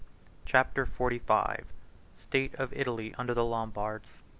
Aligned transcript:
Chapter 0.45 0.87
XLV: 0.87 1.65
State 2.17 2.55
Of 2.55 2.73
Italy 2.73 3.13
Under 3.19 3.35
The 3.35 3.45
Lombards. 3.45 4.23